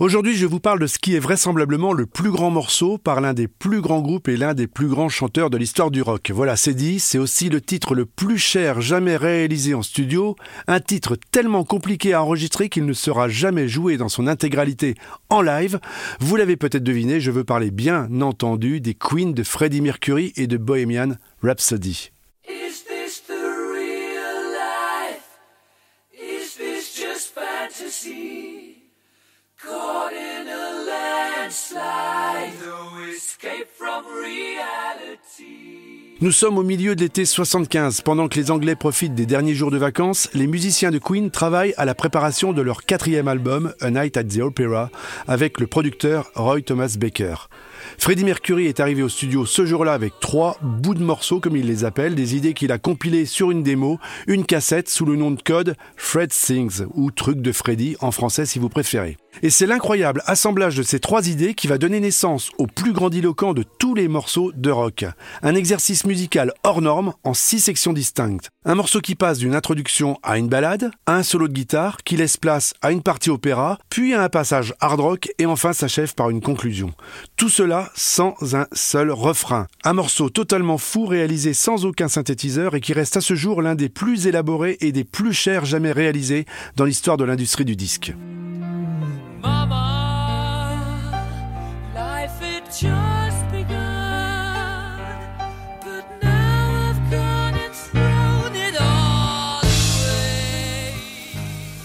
[0.00, 3.32] Aujourd'hui, je vous parle de ce qui est vraisemblablement le plus grand morceau par l'un
[3.32, 6.32] des plus grands groupes et l'un des plus grands chanteurs de l'histoire du rock.
[6.34, 10.34] Voilà, c'est dit, c'est aussi le titre le plus cher jamais réalisé en studio,
[10.66, 14.96] un titre tellement compliqué à enregistrer qu'il ne sera jamais joué dans son intégralité
[15.28, 15.78] en live.
[16.18, 20.48] Vous l'avez peut-être deviné, je veux parler bien entendu des Queens de Freddie Mercury et
[20.48, 22.10] de Bohemian Rhapsody.
[36.20, 38.00] Nous sommes au milieu de l'été 75.
[38.00, 41.74] Pendant que les Anglais profitent des derniers jours de vacances, les musiciens de Queen travaillent
[41.76, 44.90] à la préparation de leur quatrième album, A Night at the Opera,
[45.28, 47.48] avec le producteur Roy Thomas Baker.
[47.98, 51.66] Freddie Mercury est arrivé au studio ce jour-là avec trois bouts de morceaux, comme il
[51.66, 55.30] les appelle, des idées qu'il a compilées sur une démo, une cassette sous le nom
[55.30, 59.16] de code Fred Sings, ou Truc de Freddy en français si vous préférez.
[59.42, 63.52] Et c'est l'incroyable assemblage de ces trois idées qui va donner naissance au plus grandiloquent
[63.52, 65.04] de tous les morceaux de rock.
[65.42, 68.50] Un exercice musical hors norme en six sections distinctes.
[68.64, 72.16] Un morceau qui passe d'une introduction à une balade, à un solo de guitare qui
[72.16, 76.14] laisse place à une partie opéra, puis à un passage hard rock et enfin s'achève
[76.14, 76.92] par une conclusion.
[77.94, 79.66] Sans un seul refrain.
[79.84, 83.74] Un morceau totalement fou réalisé sans aucun synthétiseur et qui reste à ce jour l'un
[83.74, 88.12] des plus élaborés et des plus chers jamais réalisés dans l'histoire de l'industrie du disque.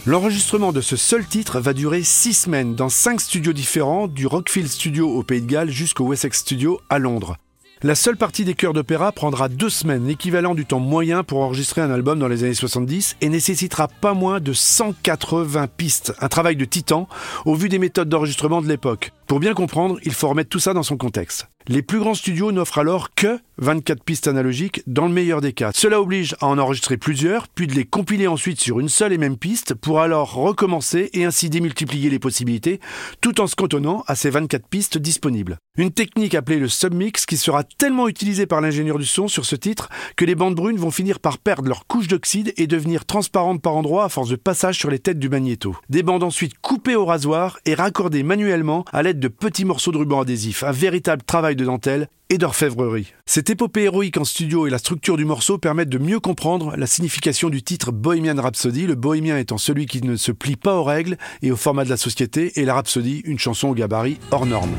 [0.05, 4.69] L'enregistrement de ce seul titre va durer six semaines dans cinq studios différents, du Rockfield
[4.69, 7.35] Studio au Pays de Galles jusqu'au Wessex Studio à Londres.
[7.83, 11.81] La seule partie des chœurs d'opéra prendra deux semaines, l'équivalent du temps moyen pour enregistrer
[11.81, 16.55] un album dans les années 70, et nécessitera pas moins de 180 pistes, un travail
[16.55, 17.09] de titan
[17.45, 19.11] au vu des méthodes d'enregistrement de l'époque.
[19.29, 21.47] Pour bien comprendre, il faut remettre tout ça dans son contexte.
[21.67, 25.69] Les plus grands studios n'offrent alors que 24 pistes analogiques dans le meilleur des cas.
[25.75, 29.19] Cela oblige à en enregistrer plusieurs, puis de les compiler ensuite sur une seule et
[29.19, 32.79] même piste pour alors recommencer et ainsi démultiplier les possibilités
[33.21, 35.57] tout en se cantonnant à ces 24 pistes disponibles.
[35.77, 39.55] Une technique appelée le submix qui sera tellement utilisée par l'ingénieur du son sur ce
[39.55, 43.61] titre que les bandes brunes vont finir par perdre leur couche d'oxyde et devenir transparentes
[43.61, 45.75] par endroits à force de passage sur les têtes du magnéto.
[45.89, 49.97] Des bandes ensuite coupées au rasoir et raccordées manuellement à l'aide de petits morceaux de
[49.97, 53.13] ruban adhésif, un véritable travail de dentelle et d'orfèvrerie.
[53.25, 56.87] Cette épopée héroïque en studio et la structure du morceau permettent de mieux comprendre la
[56.87, 60.83] signification du titre Bohemian Rhapsody, le bohémien étant celui qui ne se plie pas aux
[60.83, 64.45] règles et au format de la société, et la Rhapsody, une chanson au gabarit hors
[64.45, 64.75] norme.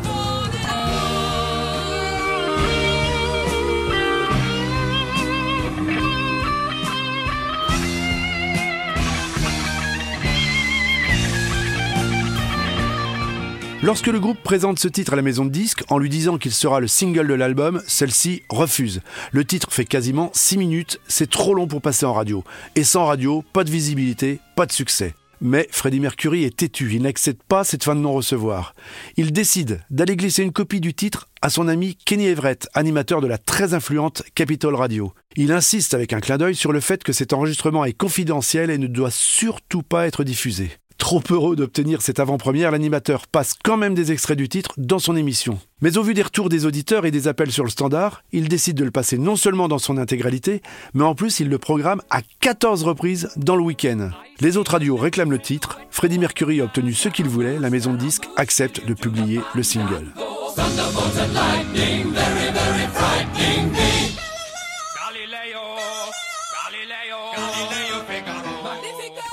[13.83, 16.53] Lorsque le groupe présente ce titre à la maison de disques en lui disant qu'il
[16.53, 19.01] sera le single de l'album, celle-ci refuse.
[19.33, 22.45] Le titre fait quasiment 6 minutes, c'est trop long pour passer en radio.
[22.77, 25.15] Et sans radio, pas de visibilité, pas de succès.
[25.41, 28.75] Mais Freddie Mercury est têtu, il n'accepte pas cette fin de non-recevoir.
[29.17, 33.29] Il décide d'aller glisser une copie du titre à son ami Kenny Everett, animateur de
[33.29, 35.15] la très influente Capitol Radio.
[35.37, 38.77] Il insiste avec un clin d'œil sur le fait que cet enregistrement est confidentiel et
[38.77, 40.71] ne doit surtout pas être diffusé.
[41.01, 45.17] Trop heureux d'obtenir cette avant-première, l'animateur passe quand même des extraits du titre dans son
[45.17, 45.59] émission.
[45.81, 48.77] Mais au vu des retours des auditeurs et des appels sur le standard, il décide
[48.77, 50.61] de le passer non seulement dans son intégralité,
[50.93, 54.11] mais en plus il le programme à 14 reprises dans le week-end.
[54.41, 57.95] Les autres radios réclament le titre, Freddie Mercury a obtenu ce qu'il voulait, la maison
[57.95, 60.13] de disques accepte de publier le single.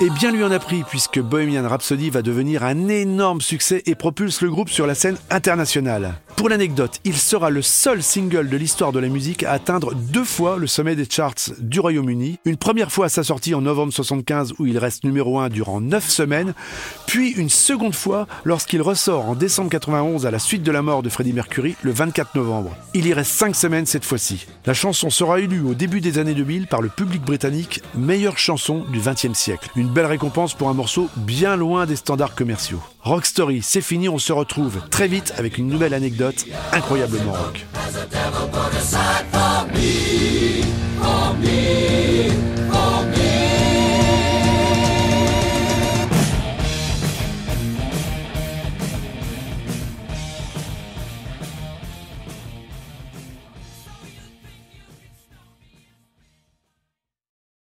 [0.00, 3.96] Et bien lui en a pris, puisque Bohemian Rhapsody va devenir un énorme succès et
[3.96, 6.14] propulse le groupe sur la scène internationale.
[6.38, 10.22] Pour l'anecdote, il sera le seul single de l'histoire de la musique à atteindre deux
[10.22, 12.38] fois le sommet des charts du Royaume-Uni.
[12.44, 15.80] Une première fois à sa sortie en novembre 75 où il reste numéro 1 durant
[15.80, 16.54] 9 semaines,
[17.08, 21.02] puis une seconde fois lorsqu'il ressort en décembre 91 à la suite de la mort
[21.02, 22.70] de Freddie Mercury le 24 novembre.
[22.94, 24.46] Il y reste 5 semaines cette fois-ci.
[24.64, 28.84] La chanson sera élue au début des années 2000 par le public britannique meilleure chanson
[28.92, 29.70] du 20e siècle.
[29.74, 32.80] Une belle récompense pour un morceau bien loin des standards commerciaux.
[33.02, 37.64] Rock Story, c'est fini, on se retrouve très vite avec une nouvelle anecdote incroyablement rock.